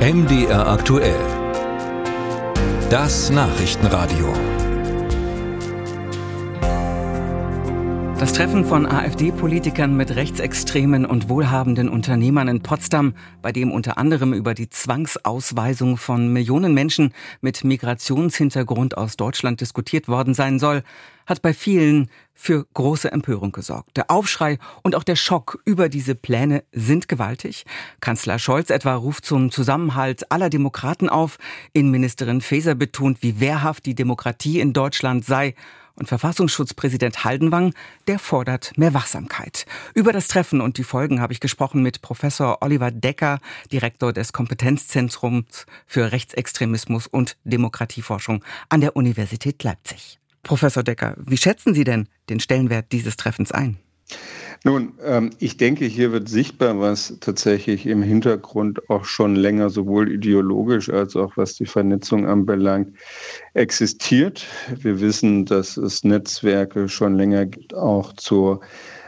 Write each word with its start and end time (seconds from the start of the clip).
MDR 0.00 0.66
aktuell. 0.66 1.20
Das 2.88 3.28
Nachrichtenradio. 3.28 4.32
Das 8.18 8.32
Treffen 8.32 8.64
von 8.64 8.86
AfD-Politikern 8.86 9.94
mit 9.94 10.16
rechtsextremen 10.16 11.04
und 11.04 11.28
wohlhabenden 11.28 11.90
Unternehmern 11.90 12.48
in 12.48 12.62
Potsdam, 12.62 13.12
bei 13.42 13.52
dem 13.52 13.72
unter 13.72 13.98
anderem 13.98 14.32
über 14.32 14.54
die 14.54 14.70
Zwangsausweisung 14.70 15.98
von 15.98 16.32
Millionen 16.32 16.72
Menschen 16.72 17.12
mit 17.42 17.62
Migrationshintergrund 17.62 18.96
aus 18.96 19.18
Deutschland 19.18 19.60
diskutiert 19.60 20.08
worden 20.08 20.32
sein 20.32 20.58
soll, 20.58 20.82
hat 21.30 21.40
bei 21.40 21.54
vielen 21.54 22.10
für 22.34 22.66
große 22.74 23.10
Empörung 23.10 23.52
gesorgt. 23.52 23.96
Der 23.96 24.10
Aufschrei 24.10 24.58
und 24.82 24.94
auch 24.94 25.04
der 25.04 25.16
Schock 25.16 25.60
über 25.64 25.88
diese 25.88 26.14
Pläne 26.14 26.64
sind 26.72 27.08
gewaltig. 27.08 27.64
Kanzler 28.00 28.38
Scholz 28.38 28.70
etwa 28.70 28.94
ruft 28.94 29.24
zum 29.24 29.50
Zusammenhalt 29.50 30.30
aller 30.32 30.50
Demokraten 30.50 31.08
auf. 31.08 31.38
Innenministerin 31.72 32.40
Faeser 32.40 32.74
betont, 32.74 33.22
wie 33.22 33.40
wehrhaft 33.40 33.86
die 33.86 33.94
Demokratie 33.94 34.60
in 34.60 34.72
Deutschland 34.72 35.24
sei 35.24 35.54
und 35.94 36.06
Verfassungsschutzpräsident 36.06 37.24
Haldenwang, 37.24 37.74
der 38.08 38.18
fordert 38.18 38.72
mehr 38.76 38.94
Wachsamkeit. 38.94 39.66
Über 39.94 40.12
das 40.12 40.28
Treffen 40.28 40.60
und 40.60 40.78
die 40.78 40.84
Folgen 40.84 41.20
habe 41.20 41.32
ich 41.32 41.40
gesprochen 41.40 41.82
mit 41.82 42.00
Professor 42.00 42.58
Oliver 42.62 42.90
Decker, 42.90 43.38
Direktor 43.70 44.12
des 44.12 44.32
Kompetenzzentrums 44.32 45.66
für 45.86 46.10
Rechtsextremismus 46.10 47.06
und 47.06 47.36
Demokratieforschung 47.44 48.42
an 48.70 48.80
der 48.80 48.96
Universität 48.96 49.62
Leipzig. 49.62 50.19
Professor 50.42 50.82
Decker, 50.82 51.16
wie 51.18 51.36
schätzen 51.36 51.74
Sie 51.74 51.84
denn 51.84 52.08
den 52.28 52.40
Stellenwert 52.40 52.92
dieses 52.92 53.16
Treffens 53.16 53.52
ein? 53.52 53.78
Nun, 54.62 54.92
ähm, 55.02 55.30
ich 55.38 55.56
denke, 55.56 55.86
hier 55.86 56.12
wird 56.12 56.28
sichtbar, 56.28 56.78
was 56.78 57.16
tatsächlich 57.20 57.86
im 57.86 58.02
Hintergrund 58.02 58.90
auch 58.90 59.06
schon 59.06 59.34
länger 59.34 59.70
sowohl 59.70 60.12
ideologisch 60.12 60.90
als 60.90 61.16
auch 61.16 61.38
was 61.38 61.54
die 61.54 61.64
Vernetzung 61.64 62.26
anbelangt, 62.26 62.94
existiert. 63.54 64.46
Wir 64.76 65.00
wissen, 65.00 65.46
dass 65.46 65.78
es 65.78 66.04
Netzwerke 66.04 66.90
schon 66.90 67.14
länger 67.14 67.46
gibt, 67.46 67.72
auch 67.72 68.12
zur 68.12 68.60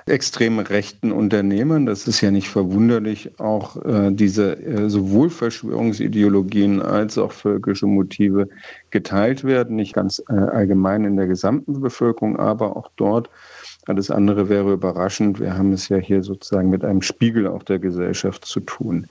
extrem 0.06 0.58
rechten 0.58 1.12
Unternehmern. 1.12 1.86
Das 1.86 2.08
ist 2.08 2.20
ja 2.20 2.30
nicht 2.30 2.48
verwunderlich. 2.48 3.38
Auch 3.38 3.76
äh, 3.84 4.10
diese 4.12 4.56
äh, 4.60 4.88
sowohl 4.88 5.30
Verschwörungsideologien 5.30 6.82
als 6.82 7.18
auch 7.18 7.32
völkische 7.32 7.86
Motive 7.86 8.48
geteilt 8.90 9.44
werden. 9.44 9.76
Nicht 9.76 9.94
ganz 9.94 10.22
äh, 10.28 10.32
allgemein 10.32 11.04
in 11.04 11.16
der 11.16 11.26
gesamten 11.26 11.80
Bevölkerung, 11.80 12.38
aber 12.38 12.76
auch 12.76 12.90
dort 12.96 13.30
alles 13.86 14.10
andere 14.10 14.48
wäre 14.48 14.72
überraschend. 14.72 15.40
Wir 15.40 15.56
haben 15.56 15.72
es 15.72 15.88
ja 15.88 15.96
hier 15.96 16.22
sozusagen 16.22 16.70
mit 16.70 16.84
einem 16.84 17.02
Spiegel 17.02 17.48
auch 17.48 17.64
der 17.64 17.80
Gesellschaft 17.80 18.44
zu 18.44 18.60
tun. 18.60 19.08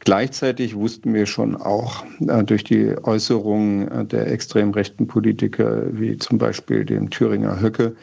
Gleichzeitig 0.00 0.76
wussten 0.76 1.12
wir 1.12 1.26
schon 1.26 1.56
auch 1.56 2.04
äh, 2.20 2.44
durch 2.44 2.64
die 2.64 2.94
Äußerungen 3.02 3.88
äh, 3.88 4.04
der 4.04 4.30
extrem 4.30 4.70
rechten 4.70 5.06
Politiker, 5.06 5.82
wie 5.92 6.16
zum 6.16 6.38
Beispiel 6.38 6.84
dem 6.84 7.10
Thüringer 7.10 7.60
Höcke, 7.60 7.96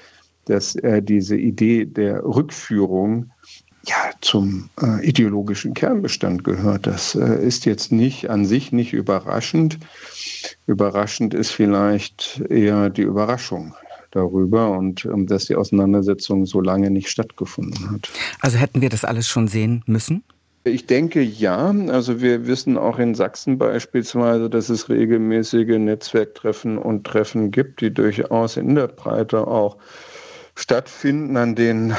dass 0.46 0.76
äh, 0.76 1.02
diese 1.02 1.38
Idee 1.38 1.86
der 1.86 2.24
Rückführung 2.24 3.32
ja, 3.88 4.12
zum 4.22 4.70
äh, 4.82 5.06
ideologischen 5.08 5.74
Kernbestand 5.74 6.44
gehört. 6.44 6.88
Das 6.88 7.16
äh, 7.16 7.46
ist 7.46 7.66
jetzt 7.66 7.92
nicht 7.92 8.30
an 8.30 8.46
sich 8.46 8.72
nicht 8.72 8.94
überraschend. 8.94 9.78
Überraschend 10.66 11.34
ist 11.34 11.52
vielleicht 11.52 12.42
eher 12.50 12.90
die 12.90 13.04
Überraschung 13.04 13.76
darüber 14.12 14.72
und 14.72 15.06
ähm, 15.06 15.28
dass 15.28 15.46
die 15.46 15.56
Auseinandersetzung 15.56 16.46
so 16.46 16.62
lange 16.62 16.90
nicht 16.90 17.10
stattgefunden 17.10 17.92
hat. 17.92 18.12
Also 18.40 18.58
hätten 18.58 18.82
wir 18.82 18.90
das 18.90 19.04
alles 19.04 19.28
schon 19.28 19.48
sehen 19.48 19.84
müssen? 19.86 20.24
Ich 20.64 20.88
denke 20.88 21.22
ja. 21.22 21.70
Also 21.90 22.22
wir 22.22 22.48
wissen 22.48 22.78
auch 22.78 22.98
in 22.98 23.14
Sachsen 23.14 23.60
beispielsweise, 23.60 24.50
dass 24.50 24.70
es 24.70 24.90
regelmäßige 24.90 25.78
Netzwerktreffen 25.78 26.80
und 26.80 27.06
Treffen 27.06 27.52
gibt, 27.52 27.82
die 27.82 27.94
durchaus 27.94 28.58
in 28.58 28.74
der 28.74 28.88
Breite 28.88 29.46
auch 29.46 29.78
stattfinden, 30.56 31.38
an 31.38 31.56
denen 31.56 31.94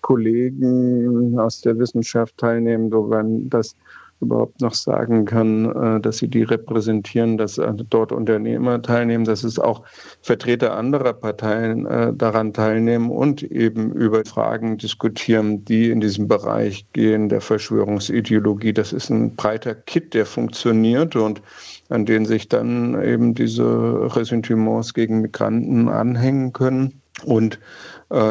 Kollegen 0.00 1.38
aus 1.38 1.60
der 1.60 1.78
Wissenschaft 1.78 2.36
teilnehmen, 2.36 2.90
wenn 2.90 3.48
das 3.48 3.74
überhaupt 4.20 4.60
noch 4.60 4.74
sagen 4.74 5.24
kann, 5.24 5.96
äh, 5.96 6.00
dass 6.00 6.18
sie 6.18 6.28
die 6.28 6.42
repräsentieren, 6.42 7.38
dass 7.38 7.58
äh, 7.58 7.72
dort 7.88 8.12
Unternehmer 8.12 8.82
teilnehmen, 8.82 9.24
dass 9.24 9.44
es 9.44 9.58
auch 9.58 9.84
Vertreter 10.22 10.76
anderer 10.76 11.12
Parteien 11.12 11.86
äh, 11.86 12.12
daran 12.12 12.52
teilnehmen 12.52 13.10
und 13.10 13.42
eben 13.42 13.92
über 13.92 14.24
Fragen 14.24 14.78
diskutieren, 14.78 15.64
die 15.64 15.90
in 15.90 16.00
diesem 16.00 16.26
Bereich 16.26 16.86
gehen, 16.92 17.28
der 17.28 17.40
Verschwörungsideologie. 17.40 18.72
Das 18.72 18.92
ist 18.92 19.10
ein 19.10 19.36
breiter 19.36 19.74
Kit, 19.74 20.14
der 20.14 20.26
funktioniert 20.26 21.14
und 21.14 21.40
an 21.88 22.04
den 22.04 22.26
sich 22.26 22.48
dann 22.48 23.00
eben 23.00 23.34
diese 23.34 24.16
Ressentiments 24.16 24.94
gegen 24.94 25.20
Migranten 25.20 25.88
anhängen 25.88 26.52
können. 26.52 27.00
Und 27.24 27.58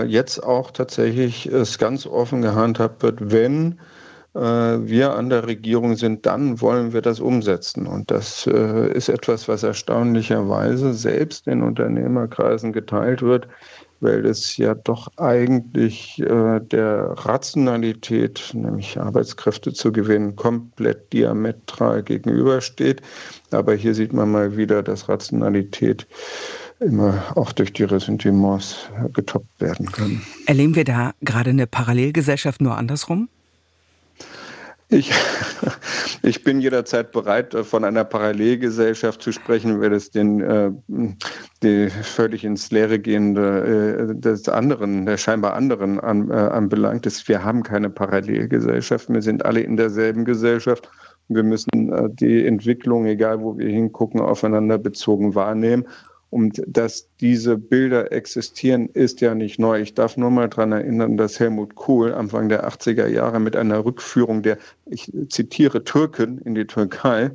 jetzt 0.08 0.44
auch 0.44 0.72
tatsächlich 0.72 1.46
es 1.46 1.78
ganz 1.78 2.08
offen 2.08 2.42
gehandhabt 2.42 3.04
wird, 3.04 3.32
wenn 3.32 3.78
äh, 4.38 4.88
wir 4.88 5.16
an 5.16 5.30
der 5.30 5.48
Regierung 5.48 5.96
sind, 5.96 6.26
dann 6.28 6.62
wollen 6.62 6.94
wir 6.94 7.02
das 7.02 7.20
umsetzen. 7.20 7.88
Und 7.88 8.12
das 8.12 8.46
äh, 8.46 8.92
ist 8.94 9.10
etwas, 9.10 9.48
was 9.48 9.64
erstaunlicherweise 9.64 10.94
selbst 10.94 11.48
in 11.48 11.64
Unternehmerkreisen 11.64 12.72
geteilt 12.72 13.24
wird, 13.24 13.48
weil 14.00 14.28
es 14.28 14.56
ja 14.58 14.76
doch 14.76 15.08
eigentlich 15.18 16.20
äh, 16.20 16.60
der 16.60 17.16
Rationalität, 17.18 18.52
nämlich 18.54 19.00
Arbeitskräfte 19.00 19.74
zu 19.74 19.92
gewinnen, 19.92 20.36
komplett 20.36 21.12
diametral 21.14 22.04
gegenübersteht. 22.04 23.02
Aber 23.50 23.74
hier 23.74 23.96
sieht 23.96 24.14
man 24.14 24.32
mal 24.32 24.56
wieder, 24.56 24.84
dass 24.84 25.10
Rationalität 25.10 26.06
immer 26.80 27.24
auch 27.36 27.52
durch 27.52 27.74
die 27.74 27.84
Ressentiments 27.84 28.90
getoppt 29.14 29.60
werden 29.60 29.92
kann. 29.92 30.22
Erleben 30.46 30.76
wir 30.76 30.84
da 30.84 31.14
gerade 31.22 31.50
eine 31.50 31.68
Parallelgesellschaft 31.68 32.62
nur 32.62 32.78
andersrum? 32.78 33.30
Ich, 34.90 35.12
ich 36.24 36.44
bin 36.44 36.62
jederzeit 36.62 37.12
bereit, 37.12 37.54
von 37.54 37.84
einer 37.84 38.06
Parallelgesellschaft 38.06 39.22
zu 39.22 39.32
sprechen, 39.32 39.82
wenn 39.82 39.92
es 39.92 40.12
den 40.12 40.40
äh, 40.40 40.72
die 41.62 41.90
völlig 41.90 42.46
ins 42.46 42.72
Leere 42.72 43.00
gehende 43.00 44.08
äh, 44.10 44.16
des 44.16 44.48
anderen, 44.48 45.06
der 45.06 45.18
scheinbar 45.18 45.56
anderen 45.56 46.00
an, 46.00 46.30
äh, 46.30 46.34
anbelangt. 46.34 47.06
Ist, 47.06 47.28
wir 47.28 47.44
haben 47.44 47.64
keine 47.64 47.90
Parallelgesellschaft, 47.90 49.10
wir 49.10 49.22
sind 49.22 49.46
alle 49.46 49.62
in 49.62 49.76
derselben 49.76 50.24
Gesellschaft. 50.24 50.90
Wir 51.30 51.44
müssen 51.44 52.16
die 52.22 52.46
Entwicklung, 52.46 53.06
egal 53.06 53.42
wo 53.42 53.58
wir 53.58 53.68
hingucken, 53.68 54.22
aufeinander 54.22 54.78
bezogen 54.78 55.36
wahrnehmen. 55.36 55.86
Und 56.30 56.62
dass 56.68 57.08
diese 57.22 57.58
Bilder 57.58 58.12
existieren, 58.12 58.90
ist 58.90 59.22
ja 59.22 59.34
nicht 59.34 59.60
neu. 59.60 59.80
Ich 59.80 59.94
darf 59.94 60.18
nur 60.18 60.30
mal 60.30 60.50
daran 60.50 60.74
erinnern, 60.74 61.16
dass 61.16 61.40
Helmut 61.40 61.76
Kohl 61.76 62.14
Anfang 62.14 62.50
der 62.50 62.68
80er 62.68 63.08
Jahre 63.08 63.40
mit 63.40 63.56
einer 63.56 63.86
Rückführung 63.86 64.44
der, 64.44 64.58
ich 64.86 65.12
zitiere, 65.30 65.84
Türken 65.84 66.40
in 66.40 66.56
die 66.56 66.66
Türkei 66.66 67.32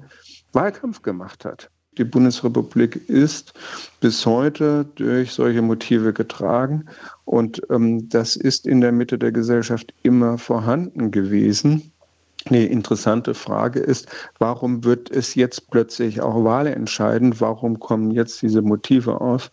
Wahlkampf 0.52 1.02
gemacht 1.02 1.44
hat. 1.44 1.70
Die 1.98 2.04
Bundesrepublik 2.04 3.08
ist 3.08 3.52
bis 4.00 4.24
heute 4.24 4.86
durch 4.94 5.32
solche 5.32 5.60
Motive 5.60 6.14
getragen 6.14 6.86
und 7.26 7.60
ähm, 7.68 8.08
das 8.08 8.34
ist 8.34 8.66
in 8.66 8.80
der 8.80 8.92
Mitte 8.92 9.18
der 9.18 9.30
Gesellschaft 9.30 9.92
immer 10.02 10.38
vorhanden 10.38 11.10
gewesen. 11.10 11.91
Eine 12.46 12.66
interessante 12.66 13.34
Frage 13.34 13.80
ist, 13.80 14.08
warum 14.38 14.84
wird 14.84 15.10
es 15.10 15.34
jetzt 15.34 15.70
plötzlich 15.70 16.20
auch 16.20 16.44
wahlentscheidend? 16.44 17.40
Warum 17.40 17.78
kommen 17.78 18.10
jetzt 18.10 18.42
diese 18.42 18.62
Motive 18.62 19.20
auf? 19.20 19.50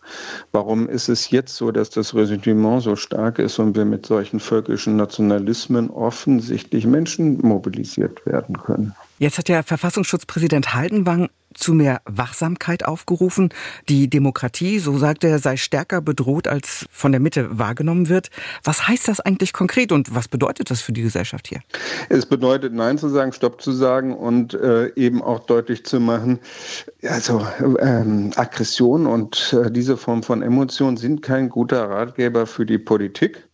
Warum 0.52 0.88
ist 0.88 1.08
es 1.08 1.30
jetzt 1.30 1.56
so, 1.56 1.70
dass 1.70 1.90
das 1.90 2.14
Ressentiment 2.14 2.82
so 2.82 2.96
stark 2.96 3.38
ist 3.38 3.58
und 3.58 3.76
wir 3.76 3.84
mit 3.84 4.06
solchen 4.06 4.40
völkischen 4.40 4.96
Nationalismen 4.96 5.90
offensichtlich 5.90 6.86
Menschen 6.86 7.38
mobilisiert 7.46 8.26
werden 8.26 8.58
können? 8.58 8.94
Jetzt 9.18 9.38
hat 9.38 9.48
der 9.48 9.62
Verfassungsschutzpräsident 9.62 10.74
Haldenwang 10.74 11.28
zu 11.54 11.74
mehr 11.74 12.00
Wachsamkeit 12.04 12.84
aufgerufen. 12.84 13.50
Die 13.88 14.08
Demokratie, 14.08 14.78
so 14.78 14.98
sagt 14.98 15.24
er, 15.24 15.38
sei 15.38 15.56
stärker 15.56 16.00
bedroht, 16.00 16.48
als 16.48 16.86
von 16.90 17.12
der 17.12 17.20
Mitte 17.20 17.58
wahrgenommen 17.58 18.08
wird. 18.08 18.30
Was 18.64 18.86
heißt 18.86 19.08
das 19.08 19.20
eigentlich 19.20 19.52
konkret 19.52 19.92
und 19.92 20.14
was 20.14 20.28
bedeutet 20.28 20.70
das 20.70 20.80
für 20.80 20.92
die 20.92 21.02
Gesellschaft 21.02 21.48
hier? 21.48 21.60
Es 22.08 22.26
bedeutet 22.26 22.72
Nein 22.72 22.98
zu 22.98 23.08
sagen, 23.08 23.32
Stopp 23.32 23.60
zu 23.60 23.72
sagen 23.72 24.16
und 24.16 24.54
äh, 24.54 24.92
eben 24.94 25.22
auch 25.22 25.40
deutlich 25.40 25.84
zu 25.84 26.00
machen, 26.00 26.38
also 27.02 27.46
ähm, 27.80 28.32
Aggression 28.36 29.06
und 29.06 29.52
äh, 29.52 29.70
diese 29.70 29.96
Form 29.96 30.22
von 30.22 30.42
Emotion 30.42 30.96
sind 30.96 31.22
kein 31.22 31.48
guter 31.48 31.90
Ratgeber 31.90 32.46
für 32.46 32.66
die 32.66 32.78
Politik. 32.78 33.48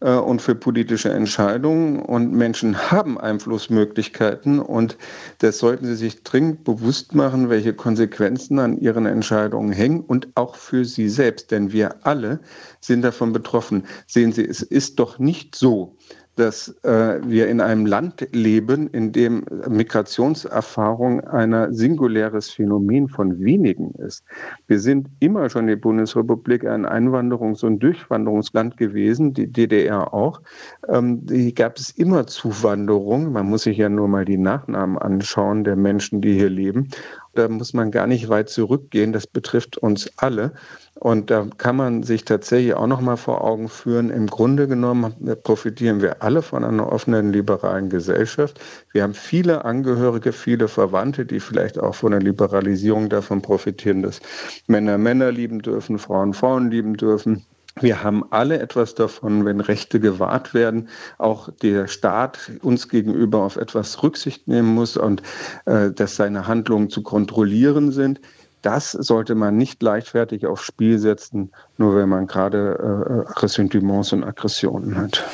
Äh, 0.00 0.14
und 0.14 0.42
für 0.42 0.54
politische 0.54 1.10
Entscheidungen. 1.10 2.00
Und 2.00 2.32
Menschen 2.32 2.90
haben 2.90 3.18
Einflussmöglichkeiten 3.18 4.58
und 4.58 4.98
das 5.38 5.58
sollten 5.58 5.86
sie 5.86 5.96
sich 5.96 6.22
dringend 6.22 6.64
bewusst 6.64 7.14
machen, 7.14 7.48
welche 7.48 7.72
Konsequenzen 7.72 8.58
an 8.58 8.78
ihren 8.78 9.06
Entscheidungen 9.06 9.72
hängen 9.72 10.00
und 10.00 10.28
auch 10.34 10.56
für 10.56 10.84
sie 10.84 11.08
selbst. 11.08 11.50
Denn 11.50 11.72
wir 11.72 12.06
alle 12.06 12.40
sind 12.80 13.02
davon 13.02 13.32
betroffen. 13.32 13.86
Sehen 14.06 14.32
Sie, 14.32 14.44
es 14.44 14.62
ist 14.62 14.98
doch 14.98 15.18
nicht 15.18 15.54
so, 15.54 15.96
dass 16.36 16.68
äh, 16.84 17.18
wir 17.26 17.48
in 17.48 17.60
einem 17.60 17.86
Land 17.86 18.28
leben, 18.32 18.88
in 18.88 19.10
dem 19.12 19.44
Migrationserfahrung 19.68 21.20
ein 21.22 21.74
singuläres 21.74 22.50
Phänomen 22.50 23.08
von 23.08 23.40
wenigen 23.40 23.92
ist. 23.94 24.22
Wir 24.66 24.78
sind 24.78 25.08
immer 25.20 25.48
schon 25.48 25.66
die 25.66 25.76
Bundesrepublik 25.76 26.66
ein 26.66 26.86
Einwanderungs- 26.86 27.64
und 27.64 27.80
Durchwanderungsland 27.80 28.76
gewesen, 28.76 29.32
die 29.32 29.50
DDR 29.50 30.12
auch. 30.12 30.42
Ähm, 30.88 31.24
die 31.26 31.54
gab 31.54 31.78
es 31.78 31.90
immer 31.90 32.26
Zuwanderung. 32.26 33.32
Man 33.32 33.48
muss 33.48 33.62
sich 33.62 33.78
ja 33.78 33.88
nur 33.88 34.08
mal 34.08 34.24
die 34.24 34.38
Nachnamen 34.38 34.98
anschauen 34.98 35.64
der 35.64 35.76
Menschen, 35.76 36.20
die 36.20 36.34
hier 36.34 36.50
leben. 36.50 36.88
Da 37.36 37.48
muss 37.48 37.74
man 37.74 37.90
gar 37.90 38.06
nicht 38.06 38.28
weit 38.28 38.48
zurückgehen. 38.48 39.12
Das 39.12 39.26
betrifft 39.26 39.76
uns 39.78 40.10
alle. 40.16 40.52
Und 40.98 41.30
da 41.30 41.46
kann 41.58 41.76
man 41.76 42.02
sich 42.02 42.24
tatsächlich 42.24 42.74
auch 42.74 42.86
noch 42.86 43.02
mal 43.02 43.16
vor 43.16 43.44
Augen 43.44 43.68
führen, 43.68 44.08
im 44.08 44.26
Grunde 44.26 44.66
genommen 44.66 45.14
profitieren 45.42 46.00
wir 46.00 46.22
alle 46.22 46.40
von 46.40 46.64
einer 46.64 46.90
offenen, 46.90 47.32
liberalen 47.32 47.90
Gesellschaft. 47.90 48.58
Wir 48.92 49.02
haben 49.02 49.12
viele 49.12 49.66
Angehörige, 49.66 50.32
viele 50.32 50.68
Verwandte, 50.68 51.26
die 51.26 51.40
vielleicht 51.40 51.78
auch 51.78 51.94
von 51.94 52.12
der 52.12 52.20
Liberalisierung 52.20 53.10
davon 53.10 53.42
profitieren, 53.42 54.02
dass 54.02 54.20
Männer 54.68 54.96
Männer 54.96 55.30
lieben 55.30 55.60
dürfen, 55.60 55.98
Frauen 55.98 56.32
Frauen 56.32 56.70
lieben 56.70 56.96
dürfen. 56.96 57.44
Wir 57.78 58.02
haben 58.02 58.24
alle 58.30 58.58
etwas 58.58 58.94
davon, 58.94 59.44
wenn 59.44 59.60
Rechte 59.60 60.00
gewahrt 60.00 60.54
werden, 60.54 60.88
auch 61.18 61.50
der 61.50 61.88
Staat 61.88 62.52
uns 62.62 62.88
gegenüber 62.88 63.42
auf 63.42 63.56
etwas 63.56 64.02
Rücksicht 64.02 64.48
nehmen 64.48 64.74
muss 64.74 64.96
und 64.96 65.22
äh, 65.66 65.90
dass 65.90 66.16
seine 66.16 66.46
Handlungen 66.46 66.88
zu 66.88 67.02
kontrollieren 67.02 67.92
sind. 67.92 68.20
Das 68.62 68.92
sollte 68.92 69.34
man 69.34 69.58
nicht 69.58 69.82
leichtfertig 69.82 70.46
aufs 70.46 70.64
Spiel 70.64 70.98
setzen, 70.98 71.52
nur 71.76 71.94
wenn 71.94 72.08
man 72.08 72.26
gerade 72.26 73.26
äh, 73.28 73.40
Ressentiments 73.40 74.12
und 74.14 74.24
Aggressionen 74.24 74.96
hat. 74.96 75.24